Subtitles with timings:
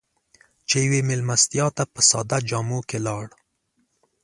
[0.67, 3.25] چې يوې مېلمستیا ته په ساده جامو کې لاړ.